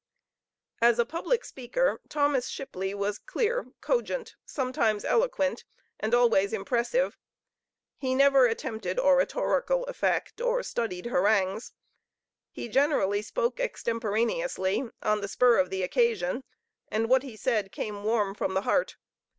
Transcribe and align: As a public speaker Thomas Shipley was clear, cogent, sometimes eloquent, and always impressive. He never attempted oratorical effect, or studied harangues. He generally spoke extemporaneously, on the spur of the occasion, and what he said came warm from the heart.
As 0.81 0.97
a 0.97 1.05
public 1.05 1.45
speaker 1.45 2.01
Thomas 2.09 2.47
Shipley 2.47 2.95
was 2.95 3.19
clear, 3.19 3.67
cogent, 3.81 4.35
sometimes 4.47 5.05
eloquent, 5.05 5.63
and 5.99 6.15
always 6.15 6.53
impressive. 6.53 7.19
He 7.97 8.15
never 8.15 8.47
attempted 8.47 8.97
oratorical 8.97 9.85
effect, 9.85 10.41
or 10.41 10.63
studied 10.63 11.05
harangues. 11.05 11.73
He 12.49 12.67
generally 12.67 13.21
spoke 13.21 13.59
extemporaneously, 13.59 14.89
on 15.03 15.21
the 15.21 15.27
spur 15.27 15.59
of 15.59 15.69
the 15.69 15.83
occasion, 15.83 16.45
and 16.87 17.07
what 17.07 17.21
he 17.21 17.35
said 17.37 17.71
came 17.71 18.03
warm 18.03 18.33
from 18.33 18.55
the 18.55 18.61
heart. 18.61 18.97